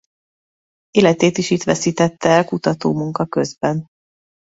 Életét 0.89 1.37
is 1.37 1.49
itt 1.49 1.63
veszítette 1.63 2.29
el 2.29 2.45
kutatómunka 2.45 3.25
közben. 3.25 3.85